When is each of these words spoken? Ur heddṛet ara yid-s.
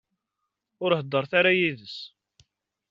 Ur 0.83 0.91
heddṛet 0.99 1.31
ara 1.39 1.51
yid-s. 1.59 1.97